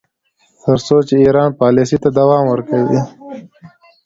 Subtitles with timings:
[0.63, 3.01] تر څو چې ایران پالیسۍ ته دوام ورکوي.